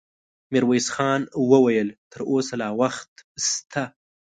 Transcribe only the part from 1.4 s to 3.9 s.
وويل: تر اوسه لا وخت شته.